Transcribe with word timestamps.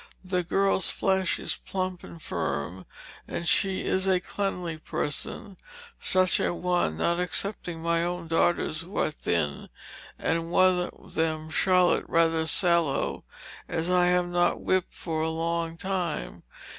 The 0.25 0.41
girl's 0.41 0.89
flesh 0.89 1.37
is 1.37 1.57
plump 1.57 2.03
and 2.03 2.19
firm, 2.19 2.87
and 3.27 3.47
she 3.47 3.85
is 3.85 4.07
a 4.07 4.19
cleanly 4.19 4.79
person, 4.79 5.57
such 5.99 6.39
a 6.39 6.55
one, 6.55 6.97
not 6.97 7.19
excepting 7.19 7.83
my 7.83 8.03
own 8.03 8.27
daughters 8.27 8.81
who 8.81 8.97
are 8.97 9.11
thin, 9.11 9.69
and 10.17 10.49
one 10.49 10.79
of 10.91 11.13
them, 11.13 11.51
Charlotte, 11.51 12.05
rather 12.07 12.47
sallow, 12.47 13.25
as 13.67 13.91
I 13.91 14.07
have 14.07 14.25
not 14.25 14.59
whipped 14.59 14.95
for 14.95 15.21
a 15.21 15.29
long 15.29 15.77
time. 15.77 16.41